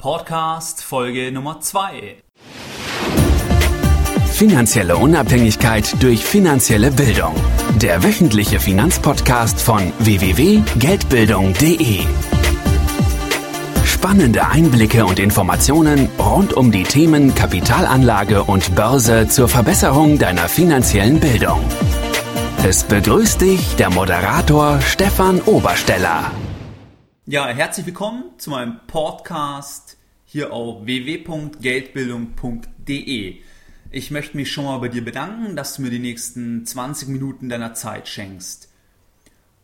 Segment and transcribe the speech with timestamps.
[0.00, 2.16] Podcast Folge Nummer 2.
[4.32, 7.34] Finanzielle Unabhängigkeit durch finanzielle Bildung.
[7.76, 12.00] Der wöchentliche Finanzpodcast von www.geldbildung.de.
[13.84, 21.20] Spannende Einblicke und Informationen rund um die Themen Kapitalanlage und Börse zur Verbesserung deiner finanziellen
[21.20, 21.60] Bildung.
[22.64, 26.30] Es begrüßt dich der Moderator Stefan Obersteller.
[27.30, 33.36] Ja, herzlich willkommen zu meinem Podcast hier auf www.geldbildung.de.
[33.92, 37.48] Ich möchte mich schon mal bei dir bedanken, dass du mir die nächsten 20 Minuten
[37.48, 38.68] deiner Zeit schenkst.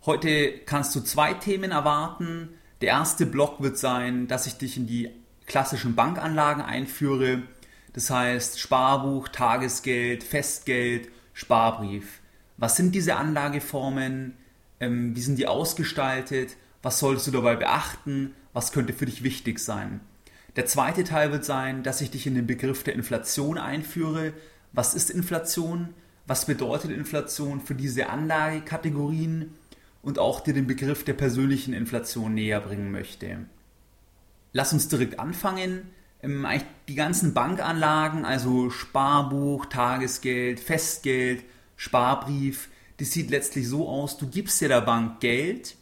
[0.05, 2.51] Heute kannst du zwei Themen erwarten.
[2.83, 5.11] Der erste Block wird sein, dass ich dich in die
[5.47, 7.43] klassischen Bankanlagen einführe.
[7.95, 12.21] Das heißt Sparbuch, Tagesgeld, Festgeld, Sparbrief.
[12.59, 14.37] Was sind diese Anlageformen?
[14.79, 16.57] Ähm, wie sind die ausgestaltet?
[16.87, 18.33] Was solltest du dabei beachten?
[18.53, 19.99] Was könnte für dich wichtig sein?
[20.55, 24.33] Der zweite Teil wird sein, dass ich dich in den Begriff der Inflation einführe.
[24.73, 25.95] Was ist Inflation?
[26.29, 29.53] Was bedeutet Inflation für diese Anlagekategorien?
[30.01, 33.39] Und auch dir den Begriff der persönlichen Inflation näher bringen möchte.
[34.53, 35.91] Lass uns direkt anfangen.
[36.23, 36.47] Ähm,
[36.87, 41.43] die ganzen Bankanlagen, also Sparbuch, Tagesgeld, Festgeld,
[41.75, 45.75] Sparbrief, das sieht letztlich so aus, du gibst dir der Bank Geld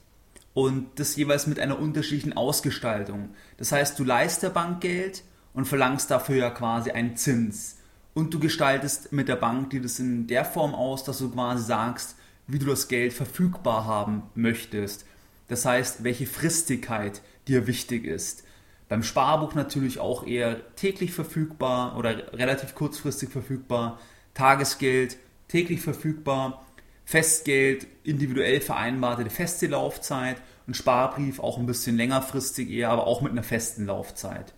[0.54, 3.30] und das jeweils mit einer unterschiedlichen Ausgestaltung.
[3.58, 7.76] Das heißt, du leist der Bank Geld und verlangst dafür ja quasi einen Zins.
[8.14, 11.64] Und du gestaltest mit der Bank dir das in der Form aus, dass du quasi
[11.64, 12.14] sagst,
[12.46, 15.04] wie du das Geld verfügbar haben möchtest.
[15.48, 18.44] Das heißt, welche Fristigkeit dir wichtig ist.
[18.88, 23.98] Beim Sparbuch natürlich auch eher täglich verfügbar oder relativ kurzfristig verfügbar.
[24.34, 25.16] Tagesgeld
[25.48, 26.63] täglich verfügbar
[27.04, 33.32] Festgeld, individuell vereinbarte feste Laufzeit und Sparbrief auch ein bisschen längerfristig eher, aber auch mit
[33.32, 34.54] einer festen Laufzeit.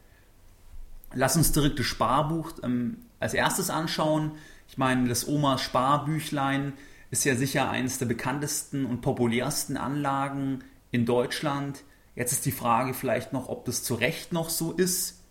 [1.13, 4.33] Lass uns direkt das Sparbuch ähm, als erstes anschauen.
[4.69, 6.75] Ich meine, das Omas Sparbüchlein
[7.11, 11.83] ist ja sicher eines der bekanntesten und populärsten Anlagen in Deutschland.
[12.15, 15.23] Jetzt ist die Frage vielleicht noch, ob das zu Recht noch so ist.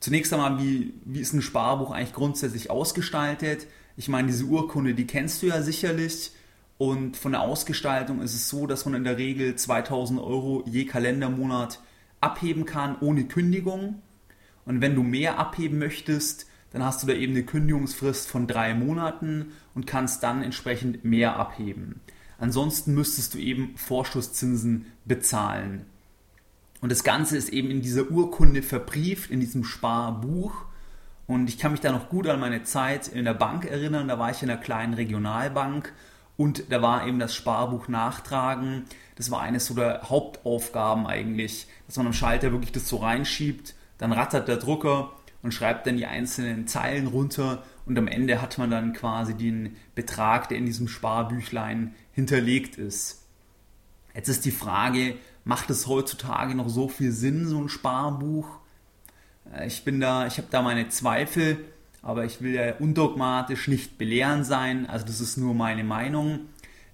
[0.00, 3.66] Zunächst einmal, wie, wie ist ein Sparbuch eigentlich grundsätzlich ausgestaltet?
[3.96, 6.32] Ich meine, diese Urkunde, die kennst du ja sicherlich.
[6.78, 10.84] Und von der Ausgestaltung ist es so, dass man in der Regel 2000 Euro je
[10.84, 11.80] Kalendermonat
[12.20, 14.00] abheben kann ohne Kündigung.
[14.64, 18.74] Und wenn du mehr abheben möchtest, dann hast du da eben eine Kündigungsfrist von drei
[18.74, 22.00] Monaten und kannst dann entsprechend mehr abheben.
[22.38, 25.86] Ansonsten müsstest du eben Vorschusszinsen bezahlen.
[26.80, 30.66] Und das Ganze ist eben in dieser Urkunde verbrieft, in diesem Sparbuch.
[31.26, 34.06] Und ich kann mich da noch gut an meine Zeit in der Bank erinnern.
[34.06, 35.92] Da war ich in einer kleinen Regionalbank
[36.38, 38.84] und da war eben das Sparbuch nachtragen.
[39.16, 43.74] Das war eines so der Hauptaufgaben eigentlich, dass man am Schalter wirklich das so reinschiebt.
[43.98, 45.12] Dann rattert der Drucker
[45.42, 49.76] und schreibt dann die einzelnen Zeilen runter und am Ende hat man dann quasi den
[49.96, 53.24] Betrag, der in diesem Sparbüchlein hinterlegt ist.
[54.14, 58.60] Jetzt ist die Frage, macht es heutzutage noch so viel Sinn, so ein Sparbuch?
[59.52, 61.64] Äh, ich bin da, ich habe da meine Zweifel
[62.02, 66.40] aber ich will ja undogmatisch nicht belehren sein, also das ist nur meine Meinung.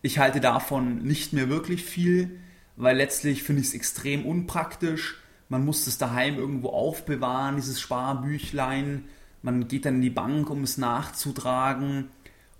[0.02, 2.38] Ich halte davon nicht mehr wirklich viel,
[2.76, 5.18] weil letztlich finde ich es extrem unpraktisch.
[5.48, 9.04] Man muss es daheim irgendwo aufbewahren, dieses Sparbüchlein.
[9.42, 12.08] Man geht dann in die Bank, um es nachzutragen.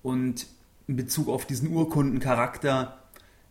[0.03, 0.47] Und
[0.87, 2.99] in Bezug auf diesen Urkundencharakter,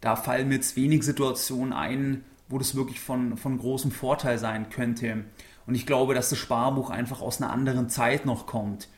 [0.02, 4.70] da fallen mir jetzt wenig Situationen ein, wo das wirklich von, von großem Vorteil sein
[4.70, 5.26] könnte.
[5.66, 8.90] Und ich glaube, dass das Sparbuch einfach aus einer anderen Zeit noch kommt.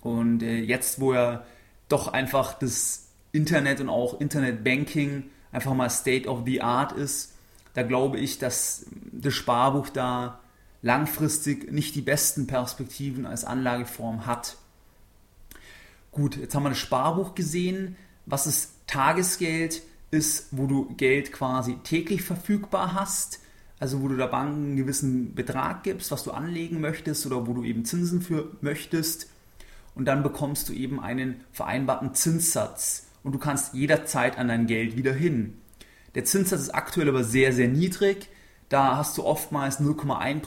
[0.00, 1.44] Und äh, jetzt, wo ja
[1.88, 7.32] doch einfach das Internet und auch Internetbanking einfach mal State of the Art ist,
[7.74, 10.40] da glaube ich, dass das Sparbuch da
[10.82, 14.56] langfristig nicht die besten Perspektiven als Anlageform hat.
[16.10, 17.96] Gut, jetzt haben wir das Sparbuch gesehen.
[18.26, 19.82] Was ist Tagesgeld?
[20.10, 23.40] Ist, wo du Geld quasi täglich verfügbar hast
[23.82, 27.52] also wo du der Bank einen gewissen Betrag gibst, was du anlegen möchtest oder wo
[27.52, 29.28] du eben Zinsen für möchtest
[29.96, 34.96] und dann bekommst du eben einen vereinbarten Zinssatz und du kannst jederzeit an dein Geld
[34.96, 35.54] wieder hin.
[36.14, 38.28] Der Zinssatz ist aktuell aber sehr, sehr niedrig.
[38.68, 40.42] Da hast du oftmals 0,1%,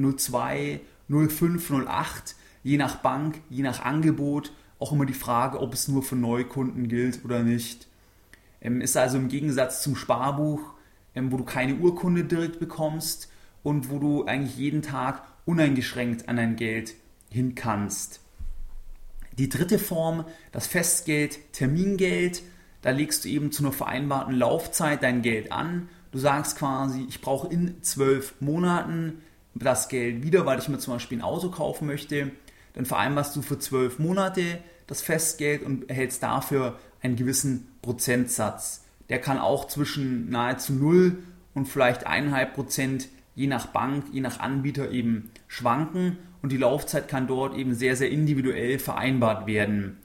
[0.00, 0.80] 0,2%,
[1.10, 4.54] 0,5, 0,8%, je nach Bank, je nach Angebot.
[4.78, 7.88] Auch immer die Frage, ob es nur für Neukunden gilt oder nicht.
[8.62, 10.79] Ähm, ist also im Gegensatz zum Sparbuch
[11.14, 13.30] wo du keine Urkunde direkt bekommst
[13.62, 16.94] und wo du eigentlich jeden Tag uneingeschränkt an dein Geld
[17.30, 18.20] hin kannst.
[19.38, 22.42] Die dritte Form, das Festgeld, Termingeld,
[22.82, 25.88] da legst du eben zu einer vereinbarten Laufzeit dein Geld an.
[26.12, 29.22] Du sagst quasi, ich brauche in zwölf Monaten
[29.54, 32.30] das Geld wieder, weil ich mir zum Beispiel ein Auto kaufen möchte.
[32.74, 38.84] Dann vereinbarst du für zwölf Monate das Festgeld und erhältst dafür einen gewissen Prozentsatz.
[39.10, 41.18] Der kann auch zwischen nahezu 0
[41.52, 47.08] und vielleicht 1,5 Prozent je nach Bank, je nach Anbieter eben schwanken und die Laufzeit
[47.08, 49.98] kann dort eben sehr, sehr individuell vereinbart werden.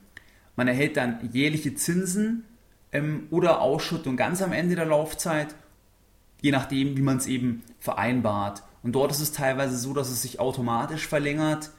[0.56, 2.44] Man erhält dann jährliche Zinsen
[2.92, 5.54] ähm, oder Ausschüttung ganz am Ende der Laufzeit,
[6.40, 8.62] je nachdem, wie man es eben vereinbart.
[8.82, 11.70] Und dort ist es teilweise so, dass es sich automatisch verlängert.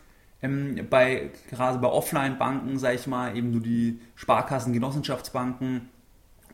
[0.42, 5.90] Ähm, bei, gerade bei Offline-Banken, sage ich mal, eben nur die Sparkassen, Genossenschaftsbanken.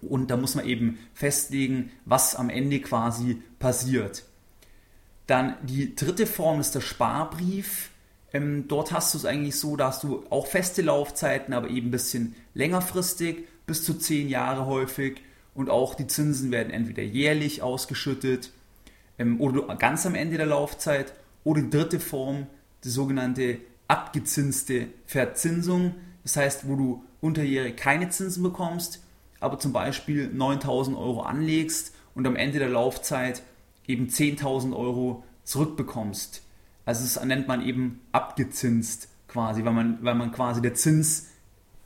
[0.07, 4.23] Und da muss man eben festlegen, was am Ende quasi passiert.
[5.27, 7.89] Dann die dritte Form ist der Sparbrief.
[8.33, 11.91] Ähm, dort hast du es eigentlich so, dass du auch feste Laufzeiten, aber eben ein
[11.91, 15.21] bisschen längerfristig, bis zu zehn Jahre häufig.
[15.53, 18.51] Und auch die Zinsen werden entweder jährlich ausgeschüttet
[19.19, 21.13] ähm, oder ganz am Ende der Laufzeit.
[21.43, 22.47] Oder die dritte Form,
[22.83, 25.95] die sogenannte abgezinste Verzinsung.
[26.23, 29.02] Das heißt, wo du unterjährig keine Zinsen bekommst,
[29.43, 33.43] aber zum Beispiel 9000 Euro anlegst und am Ende der Laufzeit
[33.87, 36.41] eben 10.000 Euro zurückbekommst.
[36.85, 41.27] Also das nennt man eben abgezinst quasi, weil man, weil man quasi der Zins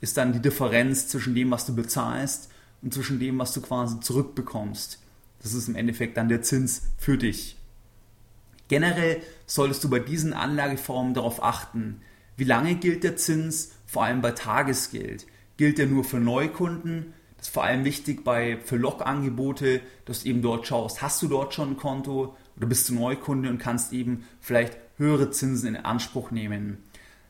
[0.00, 2.50] ist dann die Differenz zwischen dem, was du bezahlst
[2.82, 5.00] und zwischen dem, was du quasi zurückbekommst.
[5.42, 7.56] Das ist im Endeffekt dann der Zins für dich.
[8.68, 12.02] Generell solltest du bei diesen Anlageformen darauf achten,
[12.36, 15.26] wie lange gilt der Zins, vor allem bei Tagesgeld.
[15.56, 17.14] Gilt der nur für Neukunden?
[17.38, 21.28] Das ist vor allem wichtig bei für Log-Angebote, dass du eben dort schaust, hast du
[21.28, 25.84] dort schon ein Konto oder bist du Neukunde und kannst eben vielleicht höhere Zinsen in
[25.84, 26.82] Anspruch nehmen.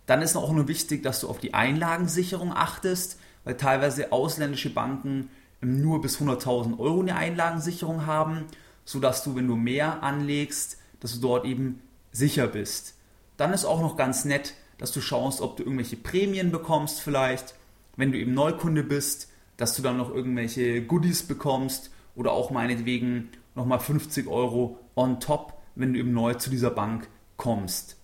[0.06, 5.28] Dann ist auch nur wichtig, dass du auf die Einlagensicherung achtest, weil teilweise ausländische Banken
[5.60, 8.46] nur bis 100.000 Euro eine Einlagensicherung haben,
[8.86, 12.94] sodass du, wenn du mehr anlegst, dass du dort eben sicher bist.
[13.36, 17.54] Dann ist auch noch ganz nett, dass du schaust, ob du irgendwelche Prämien bekommst vielleicht,
[17.96, 19.28] wenn du eben Neukunde bist,
[19.58, 25.60] dass du dann noch irgendwelche Goodies bekommst oder auch meinetwegen nochmal 50 Euro on top,
[25.74, 27.96] wenn du eben neu zu dieser Bank kommst.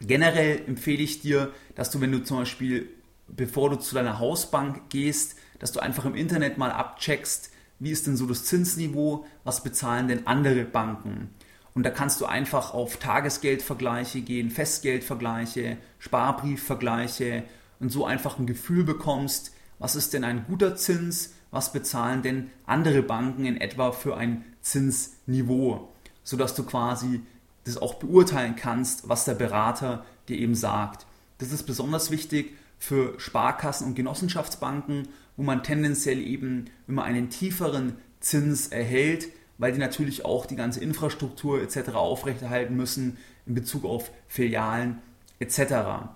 [0.00, 2.88] Generell empfehle ich dir, dass du, wenn du zum Beispiel,
[3.26, 8.06] bevor du zu deiner Hausbank gehst, dass du einfach im Internet mal abcheckst, wie ist
[8.06, 11.30] denn so das Zinsniveau, was bezahlen denn andere Banken.
[11.74, 17.44] Und da kannst du einfach auf Tagesgeldvergleiche gehen, Festgeldvergleiche, Sparbriefvergleiche
[17.78, 22.50] und so einfach ein Gefühl bekommst, was ist denn ein guter Zins, was bezahlen denn
[22.64, 25.88] andere Banken in etwa für ein Zinsniveau,
[26.22, 27.22] sodass du quasi
[27.64, 31.06] das auch beurteilen kannst, was der Berater dir eben sagt.
[31.38, 37.96] Das ist besonders wichtig für Sparkassen und Genossenschaftsbanken, wo man tendenziell eben immer einen tieferen
[38.20, 39.28] Zins erhält,
[39.58, 41.90] weil die natürlich auch die ganze Infrastruktur etc.
[41.90, 43.16] aufrechterhalten müssen
[43.46, 44.98] in Bezug auf Filialen
[45.38, 46.10] etc.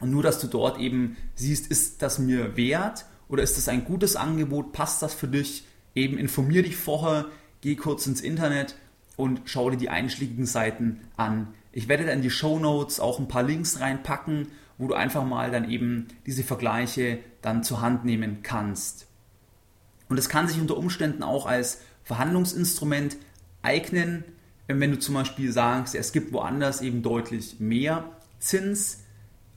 [0.00, 3.84] Und nur, dass du dort eben siehst, ist das mir wert oder ist das ein
[3.84, 5.66] gutes Angebot, passt das für dich?
[5.94, 7.26] Eben informier dich vorher,
[7.60, 8.76] geh kurz ins Internet
[9.16, 11.48] und schau dir die einschlägigen Seiten an.
[11.72, 14.48] Ich werde dann in die Show Notes auch ein paar Links reinpacken,
[14.78, 19.06] wo du einfach mal dann eben diese Vergleiche dann zur Hand nehmen kannst.
[20.08, 23.16] Und es kann sich unter Umständen auch als Verhandlungsinstrument
[23.62, 24.24] eignen,
[24.66, 29.02] wenn du zum Beispiel sagst, es gibt woanders eben deutlich mehr Zins,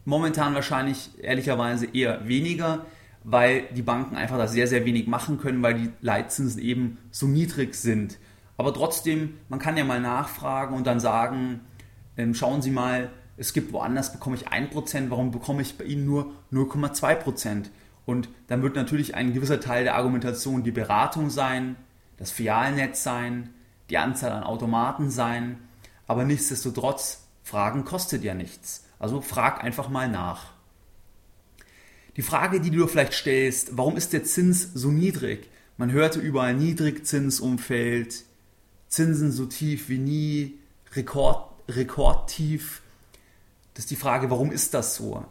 [0.06, 2.86] Momentan wahrscheinlich ehrlicherweise eher weniger,
[3.24, 7.26] weil die Banken einfach da sehr, sehr wenig machen können, weil die Leitzinsen eben so
[7.28, 8.20] niedrig sind.
[8.58, 11.62] Aber trotzdem, man kann ja mal nachfragen und dann sagen,
[12.18, 16.06] ähm, schauen Sie mal, es gibt woanders bekomme ich 1%, warum bekomme ich bei Ihnen
[16.06, 17.70] nur 0,2%?
[18.06, 21.78] Und dann wird natürlich ein gewisser Teil der Argumentation die Beratung sein,
[22.18, 23.50] das Filialnetz sein,
[23.90, 25.58] die Anzahl an Automaten sein,
[26.08, 28.86] aber nichtsdestotrotz, Fragen kostet ja nichts.
[29.04, 30.54] Also frag einfach mal nach.
[32.16, 35.50] Die Frage, die du vielleicht stellst, warum ist der Zins so niedrig?
[35.76, 38.24] Man hörte überall Niedrigzinsumfeld,
[38.88, 40.54] Zinsen so tief wie nie,
[40.94, 42.82] Rekord, Rekordtief.
[43.74, 45.26] Das ist die Frage, warum ist das so?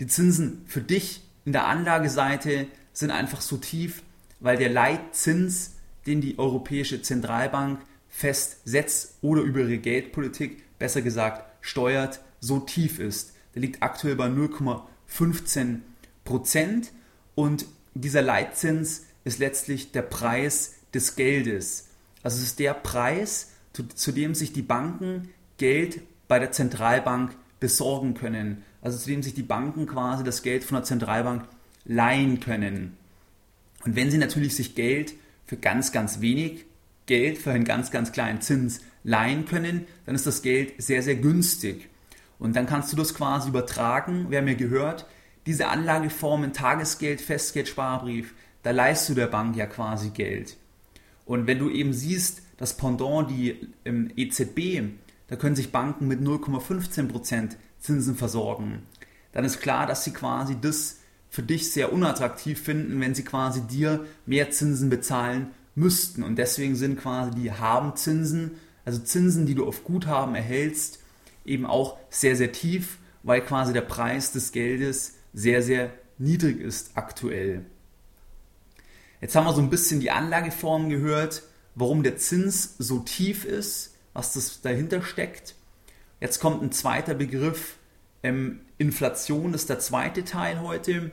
[0.00, 4.02] Die Zinsen für dich in der Anlageseite sind einfach so tief,
[4.40, 7.78] weil der Leitzins, den die Europäische Zentralbank
[8.08, 13.32] festsetzt oder über ihre Geldpolitik, besser gesagt, steuert, so tief ist.
[13.54, 15.80] Der liegt aktuell bei 0,15
[16.24, 16.92] Prozent
[17.34, 21.88] und dieser Leitzins ist letztlich der Preis des Geldes.
[22.22, 27.36] Also es ist der Preis, zu, zu dem sich die Banken Geld bei der Zentralbank
[27.60, 28.62] besorgen können.
[28.82, 31.44] Also zu dem sich die Banken quasi das Geld von der Zentralbank
[31.84, 32.96] leihen können.
[33.84, 35.14] Und wenn sie natürlich sich Geld
[35.46, 36.64] für ganz, ganz wenig
[37.06, 41.16] Geld, für einen ganz, ganz kleinen Zins leihen können, dann ist das Geld sehr, sehr
[41.16, 41.88] günstig.
[42.38, 44.26] Und dann kannst du das quasi übertragen.
[44.34, 45.06] Haben ja gehört,
[45.46, 50.56] diese Anlageformen Tagesgeld, Festgeld, Sparbrief, da leihst du der Bank ja quasi Geld.
[51.26, 54.82] Und wenn du eben siehst, das Pendant, die im EZB,
[55.28, 58.82] da können sich Banken mit 0,15% Zinsen versorgen,
[59.32, 63.62] dann ist klar, dass sie quasi das für dich sehr unattraktiv finden, wenn sie quasi
[63.62, 66.22] dir mehr Zinsen bezahlen müssten.
[66.22, 68.52] Und deswegen sind quasi die Habenzinsen,
[68.84, 71.00] also Zinsen, die du auf Guthaben erhältst,
[71.44, 76.92] eben auch sehr, sehr tief, weil quasi der Preis des Geldes sehr, sehr niedrig ist
[76.94, 77.64] aktuell.
[79.20, 81.42] Jetzt haben wir so ein bisschen die Anlageform gehört,
[81.74, 85.54] warum der Zins so tief ist, was das dahinter steckt.
[86.20, 87.76] Jetzt kommt ein zweiter Begriff,
[88.22, 91.10] ähm, Inflation ist der zweite Teil heute,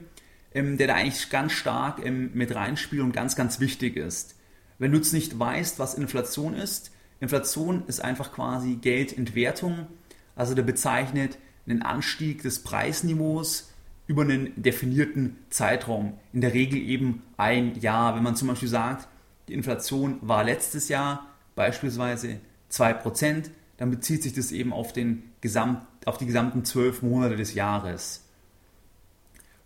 [0.53, 4.35] ähm, der da eigentlich ganz stark ähm, mit reinspielt und ganz, ganz wichtig ist.
[4.79, 9.87] Wenn du jetzt nicht weißt, was Inflation ist, Inflation ist einfach quasi Geldentwertung,
[10.35, 13.71] also der bezeichnet einen Anstieg des Preisniveaus
[14.07, 18.15] über einen definierten Zeitraum, in der Regel eben ein Jahr.
[18.15, 19.07] Wenn man zum Beispiel sagt,
[19.47, 22.39] die Inflation war letztes Jahr beispielsweise
[22.71, 27.53] 2%, dann bezieht sich das eben auf, den Gesamt, auf die gesamten zwölf Monate des
[27.53, 28.23] Jahres.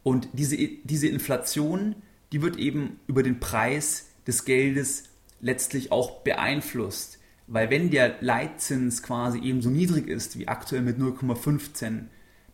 [0.04, 1.96] Und diese, diese Inflation,
[2.32, 5.06] die wird eben über den Preis des Geldes
[5.42, 7.20] letztlich auch beeinflusst.
[7.48, 12.06] Weil wenn der Leitzins quasi eben so niedrig ist wie aktuell mit 0,15,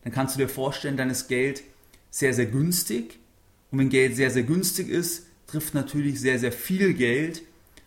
[0.04, 1.64] dann kannst du dir vorstellen, dann ist Geld
[2.10, 3.20] sehr, sehr günstig.
[3.72, 7.44] Und wenn Geld sehr, sehr günstig ist, trifft natürlich sehr, sehr viel Geld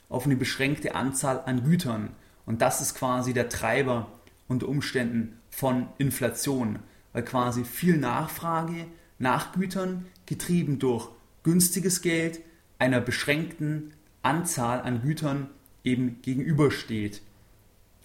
[0.09, 2.11] auf eine beschränkte Anzahl an Gütern.
[2.47, 4.11] Und das ist quasi der Treiber
[4.49, 6.79] unter Umständen von Inflation,
[7.13, 8.87] weil quasi viel Nachfrage
[9.19, 11.09] nach Gütern, getrieben durch
[11.43, 12.41] günstiges Geld,
[12.79, 13.93] einer beschränkten
[14.23, 15.49] Anzahl an Gütern
[15.85, 17.23] eben gegenübersteht.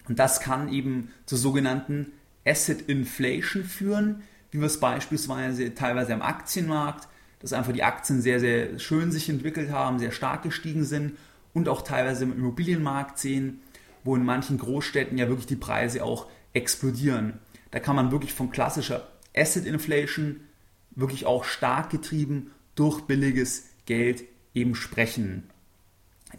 [0.08, 2.12] Und das kann eben zur sogenannten
[2.46, 7.08] Asset Inflation führen, wie wir es beispielsweise teilweise am Aktienmarkt,
[7.40, 11.16] dass einfach die Aktien sehr, sehr schön sich entwickelt haben, sehr stark gestiegen sind
[11.54, 13.60] und auch teilweise im Immobilienmarkt sehen,
[14.04, 17.38] wo in manchen Großstädten ja wirklich die Preise auch explodieren.
[17.70, 20.40] Da kann man wirklich von klassischer Asset Inflation
[20.90, 25.44] wirklich auch stark getrieben durch billiges Geld eben sprechen.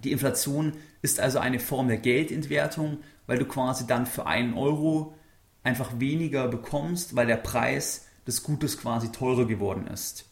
[0.04, 5.16] Die Inflation ist also eine Form der Geldentwertung, weil du quasi dann für einen Euro
[5.64, 10.26] einfach weniger bekommst, weil der Preis des Gutes quasi teurer geworden ist.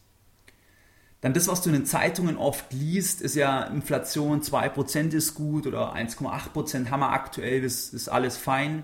[1.22, 5.68] Dann das, was du in den Zeitungen oft liest, ist ja Inflation 2% ist gut
[5.68, 8.84] oder 1,8% haben wir aktuell, das ist alles fein.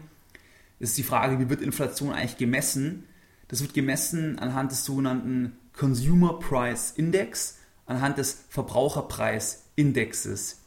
[0.79, 3.05] Das ist die Frage, wie wird Inflation eigentlich gemessen?
[3.47, 10.64] Das wird gemessen anhand des sogenannten Consumer Price Index, anhand des Verbraucherpreisindexes.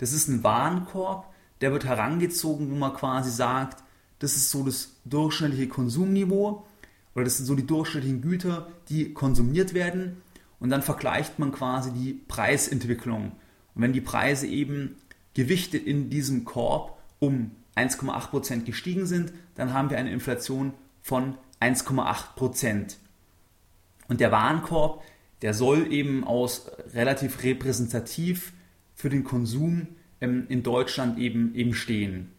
[0.00, 1.26] Das ist ein Warenkorb,
[1.60, 3.84] der wird herangezogen, wo man quasi sagt,
[4.18, 6.66] das ist so das durchschnittliche Konsumniveau
[7.14, 10.22] oder das sind so die durchschnittlichen Güter, die konsumiert werden
[10.58, 13.32] und dann vergleicht man quasi die Preisentwicklung.
[13.74, 14.96] Und wenn die Preise eben
[15.34, 22.96] gewichtet in diesem Korb um 1,8% gestiegen sind, dann haben wir eine Inflation von 1,8%.
[24.08, 25.02] Und der Warenkorb,
[25.42, 28.54] der soll eben aus relativ repräsentativ
[29.00, 29.88] für den Konsum
[30.20, 32.30] ähm, in Deutschland eben, eben stehen.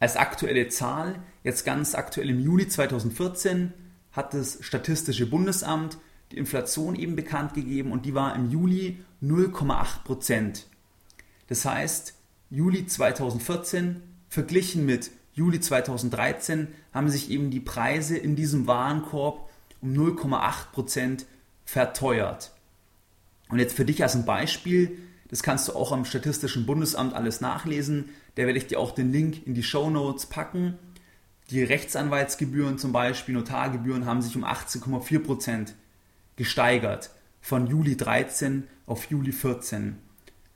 [0.00, 3.72] Als aktuelle Zahl, jetzt ganz aktuell im Juli 2014,
[4.12, 5.98] hat das Statistische Bundesamt
[6.30, 10.66] die Inflation eben bekannt gegeben und die war im Juli 0,8 Prozent.
[11.48, 12.14] Das heißt,
[12.50, 19.48] Juli 2014 verglichen mit Juli 2013 haben sich eben die Preise in diesem Warenkorb
[19.80, 21.26] um 0,8 Prozent
[21.64, 22.52] verteuert.
[23.48, 24.98] Und jetzt für dich als ein Beispiel,
[25.34, 28.10] das kannst du auch am Statistischen Bundesamt alles nachlesen.
[28.36, 30.78] Da werde ich dir auch den Link in die Show Notes packen.
[31.50, 35.74] Die Rechtsanwaltsgebühren zum Beispiel, Notargebühren haben sich um 18,4 Prozent
[36.36, 37.10] gesteigert
[37.40, 39.96] von Juli 13 auf Juli 14.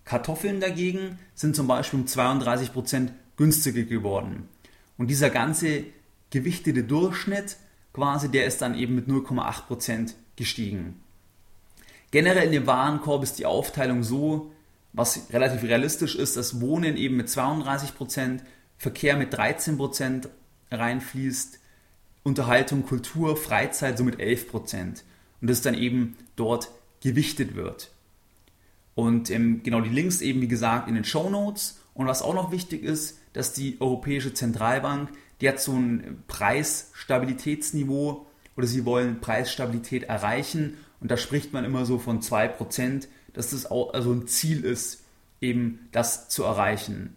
[0.05, 4.49] Kartoffeln dagegen sind zum Beispiel um 32 Prozent günstiger geworden.
[4.97, 5.87] Und dieser ganze
[6.31, 7.57] gewichtete Durchschnitt
[7.93, 11.03] quasi, der ist dann eben mit 0,8 Prozent gestiegen.
[12.13, 14.53] Generell in dem Warenkorb ist die Aufteilung so,
[14.92, 18.42] was relativ realistisch ist, dass Wohnen eben mit 32 Prozent,
[18.76, 20.28] Verkehr mit 13 Prozent
[20.71, 21.59] reinfließt,
[22.23, 25.04] Unterhaltung, Kultur, Freizeit so mit 11 Prozent
[25.40, 27.90] und das dann eben dort gewichtet wird.
[28.95, 31.80] Und ähm, genau die Links eben wie gesagt in den Show Notes.
[31.95, 38.26] Und was auch noch wichtig ist, dass die Europäische Zentralbank, die hat so ein Preisstabilitätsniveau
[38.57, 43.71] oder sie wollen Preisstabilität erreichen und da spricht man immer so von 2%, dass das
[43.71, 45.03] auch also ein Ziel ist,
[45.41, 47.15] eben das zu erreichen.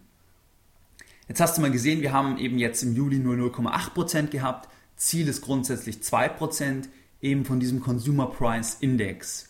[1.28, 4.70] Jetzt hast du mal gesehen, wir haben eben jetzt im Juli nur 0,8% gehabt.
[4.98, 6.90] Ziel ist grundsätzlich 2%,
[7.22, 9.50] eben von diesem Consumer Price Index.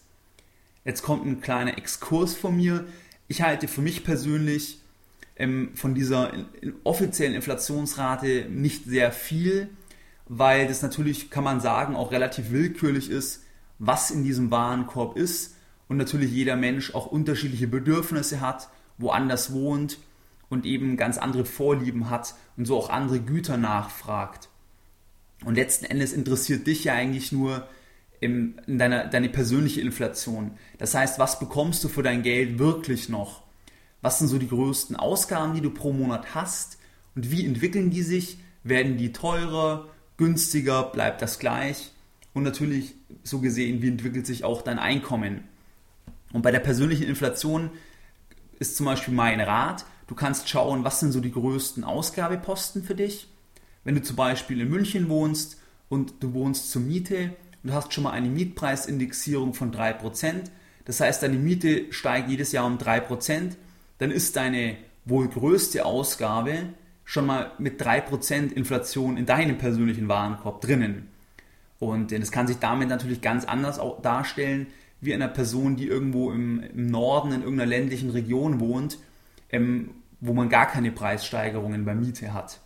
[0.85, 2.85] Jetzt kommt ein kleiner Exkurs von mir.
[3.27, 4.79] Ich halte für mich persönlich
[5.37, 6.31] ähm, von dieser
[6.83, 9.69] offiziellen Inflationsrate nicht sehr viel,
[10.27, 13.43] weil das natürlich, kann man sagen, auch relativ willkürlich ist,
[13.79, 15.55] was in diesem Warenkorb ist
[15.91, 19.97] und natürlich jeder Mensch auch unterschiedliche Bedürfnisse hat, woanders wohnt
[20.47, 24.47] und eben ganz andere Vorlieben hat und so auch andere Güter nachfragt.
[25.43, 27.67] Und letzten Endes interessiert dich ja eigentlich nur
[28.21, 30.51] in deiner, deine persönliche Inflation.
[30.77, 33.43] Das heißt, was bekommst du für dein Geld wirklich noch?
[34.01, 36.77] Was sind so die größten Ausgaben, die du pro Monat hast?
[37.15, 38.37] Und wie entwickeln die sich?
[38.63, 41.91] Werden die teurer, günstiger, bleibt das gleich?
[42.33, 45.50] Und natürlich so gesehen, wie entwickelt sich auch dein Einkommen?
[46.33, 47.71] Und bei der persönlichen Inflation
[48.59, 52.95] ist zum Beispiel mein Rat, du kannst schauen, was sind so die größten Ausgabeposten für
[52.95, 53.27] dich.
[53.83, 55.59] Wenn du zum Beispiel in München wohnst
[55.89, 57.33] und du wohnst zur Miete
[57.63, 60.43] und du hast schon mal eine Mietpreisindexierung von 3%,
[60.85, 63.55] das heißt, deine Miete steigt jedes Jahr um 3%,
[63.97, 66.73] dann ist deine wohl größte Ausgabe
[67.03, 71.07] schon mal mit 3% Inflation in deinem persönlichen Warenkorb drinnen.
[71.79, 74.67] Und das kann sich damit natürlich ganz anders darstellen,
[75.01, 78.99] wie einer Person, die irgendwo im, im Norden in irgendeiner ländlichen Region wohnt,
[79.49, 82.61] ähm, wo man gar keine Preissteigerungen bei Miete hat.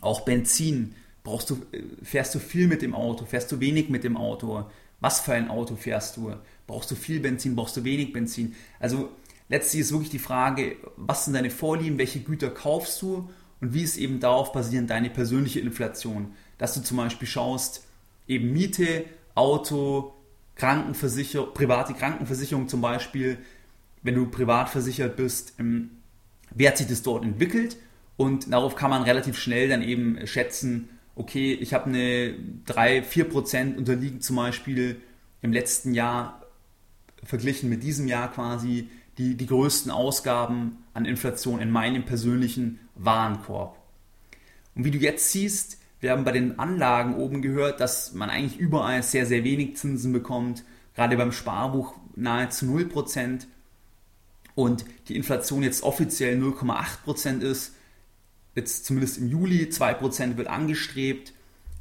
[0.00, 0.94] Auch Benzin.
[1.24, 3.24] Brauchst du, äh, fährst du viel mit dem Auto?
[3.24, 4.64] Fährst du wenig mit dem Auto?
[5.00, 6.32] Was für ein Auto fährst du?
[6.68, 7.56] Brauchst du viel Benzin?
[7.56, 8.54] Brauchst du wenig Benzin?
[8.78, 9.10] Also
[9.48, 11.98] letztlich ist wirklich die Frage, was sind deine Vorlieben?
[11.98, 13.28] Welche Güter kaufst du?
[13.60, 16.34] Und wie ist eben darauf basierend deine persönliche Inflation?
[16.58, 17.84] Dass du zum Beispiel schaust,
[18.28, 20.14] eben Miete, Auto,
[20.56, 23.38] Krankenversicherung, private Krankenversicherung zum Beispiel,
[24.02, 25.90] wenn du privat versichert bist, ähm,
[26.54, 27.76] wie hat sich das dort entwickelt?
[28.16, 32.34] Und darauf kann man relativ schnell dann eben schätzen, okay, ich habe eine
[32.66, 35.00] 3, 4 Prozent unterliegen zum Beispiel
[35.40, 36.42] im letzten Jahr
[37.24, 38.88] verglichen mit diesem Jahr quasi
[39.18, 43.76] die, die größten Ausgaben an Inflation in meinem persönlichen Warenkorb.
[44.74, 48.58] Und wie du jetzt siehst, wir haben bei den Anlagen oben gehört, dass man eigentlich
[48.58, 50.64] überall sehr, sehr wenig Zinsen bekommt,
[50.96, 53.46] gerade beim Sparbuch nahezu 0%
[54.56, 57.76] und die Inflation jetzt offiziell 0,8% ist,
[58.56, 61.32] jetzt zumindest im Juli 2% wird angestrebt.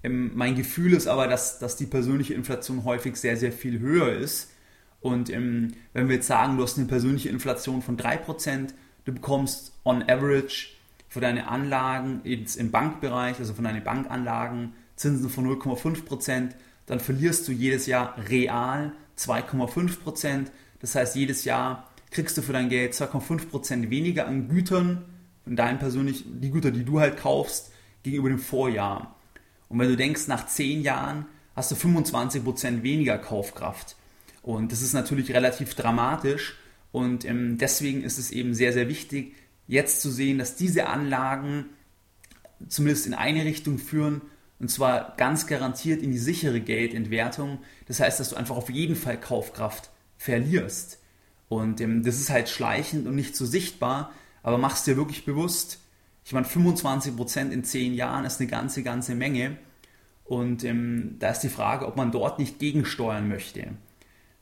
[0.03, 4.13] Ähm, mein Gefühl ist aber, dass, dass die persönliche Inflation häufig sehr, sehr viel höher
[4.13, 4.51] ist.
[4.99, 8.69] Und ähm, wenn wir jetzt sagen, du hast eine persönliche Inflation von 3%,
[9.05, 10.67] du bekommst on average
[11.11, 16.51] für deine Anlagen im Bankbereich, also von deinen Bankanlagen, Zinsen von 0,5%,
[16.85, 20.45] dann verlierst du jedes Jahr real 2,5%.
[20.79, 25.03] Das heißt, jedes Jahr kriegst du für dein Geld 2,5% weniger an Gütern,
[25.43, 29.17] von deinen persönlichen, die Güter, die du halt kaufst, gegenüber dem Vorjahr.
[29.67, 31.25] Und wenn du denkst, nach 10 Jahren
[31.57, 33.97] hast du 25% weniger Kaufkraft.
[34.43, 36.57] Und das ist natürlich relativ dramatisch.
[36.93, 39.35] Und ähm, deswegen ist es eben sehr, sehr wichtig,
[39.67, 41.65] jetzt zu sehen, dass diese Anlagen
[42.67, 44.21] zumindest in eine Richtung führen,
[44.59, 47.59] und zwar ganz garantiert in die sichere Geldentwertung.
[47.87, 50.99] Das heißt, dass du einfach auf jeden Fall Kaufkraft verlierst.
[51.49, 54.11] Und ähm, das ist halt schleichend und nicht so sichtbar,
[54.43, 55.79] aber machst dir wirklich bewusst,
[56.23, 59.57] ich meine, 25% in 10 Jahren ist eine ganze, ganze Menge.
[60.23, 63.73] Und ähm, da ist die Frage, ob man dort nicht gegensteuern möchte.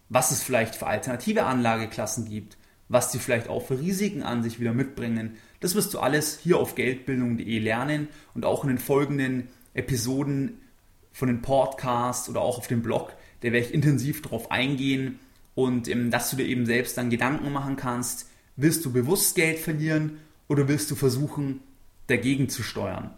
[0.10, 2.59] Was es vielleicht für alternative Anlageklassen gibt,
[2.90, 5.38] was die vielleicht auch für Risiken an sich wieder mitbringen.
[5.60, 10.60] Das wirst du alles hier auf geldbildung.de lernen und auch in den folgenden Episoden
[11.12, 15.20] von den Podcasts oder auch auf dem Blog, da werde ich intensiv darauf eingehen
[15.56, 19.60] und ähm, dass du dir eben selbst dann Gedanken machen kannst, willst du bewusst Geld
[19.60, 21.62] verlieren oder willst du versuchen,
[22.08, 23.12] dagegen zu steuern?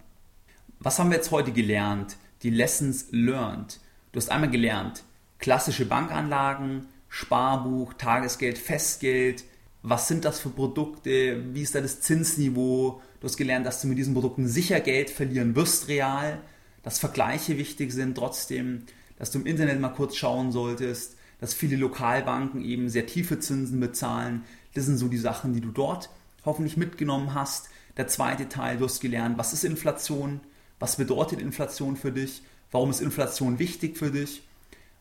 [0.80, 2.18] Was haben wir jetzt heute gelernt?
[2.44, 3.80] Die Lessons learned.
[4.12, 5.04] Du hast einmal gelernt,
[5.38, 9.44] klassische Bankanlagen, Sparbuch, Tagesgeld, Festgeld,
[9.84, 13.02] was sind das für Produkte, wie ist da das Zinsniveau.
[13.20, 16.40] Du hast gelernt, dass du mit diesen Produkten sicher Geld verlieren wirst real,
[16.84, 18.84] dass Vergleiche wichtig sind trotzdem,
[19.18, 23.80] dass du im Internet mal kurz schauen solltest, dass viele Lokalbanken eben sehr tiefe Zinsen
[23.80, 24.44] bezahlen.
[24.74, 26.10] Das sind so die Sachen, die du dort
[26.46, 27.70] hoffentlich mitgenommen hast.
[27.98, 30.40] Der zweite Teil, du hast gelernt, was ist Inflation,
[30.80, 34.44] was bedeutet Inflation für dich, warum ist Inflation wichtig für dich,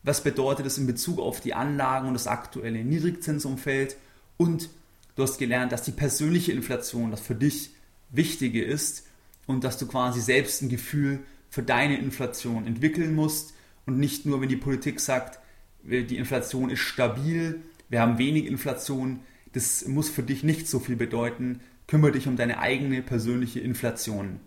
[0.03, 3.95] was bedeutet es in Bezug auf die Anlagen und das aktuelle Niedrigzinsumfeld
[4.41, 4.71] und
[5.15, 7.69] du hast gelernt, dass die persönliche Inflation das für dich
[8.09, 9.05] Wichtige ist
[9.45, 11.19] und dass du quasi selbst ein Gefühl
[11.51, 13.53] für deine Inflation entwickeln musst
[13.85, 15.39] und nicht nur, wenn die Politik sagt,
[15.83, 19.19] die Inflation ist stabil, wir haben wenig Inflation,
[19.53, 21.59] das muss für dich nicht so viel bedeuten.
[21.85, 24.39] kümmere dich um deine eigene persönliche Inflation.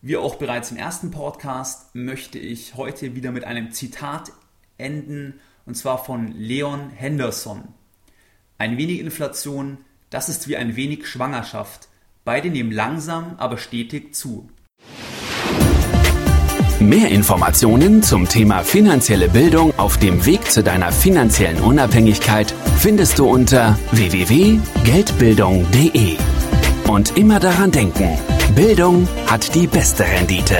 [0.00, 4.30] Wie auch bereits im ersten Podcast möchte ich heute wieder mit einem Zitat
[4.78, 7.74] enden, und zwar von Leon Henderson.
[8.64, 9.76] Ein wenig Inflation,
[10.08, 11.88] das ist wie ein wenig Schwangerschaft.
[12.24, 14.48] Beide nehmen langsam, aber stetig zu.
[16.80, 23.26] Mehr Informationen zum Thema finanzielle Bildung auf dem Weg zu deiner finanziellen Unabhängigkeit findest du
[23.26, 26.16] unter www.geldbildung.de.
[26.88, 28.16] Und immer daran denken,
[28.54, 30.56] Bildung hat die beste Rendite.